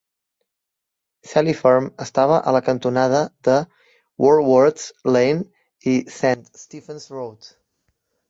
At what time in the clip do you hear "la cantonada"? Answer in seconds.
2.55-3.19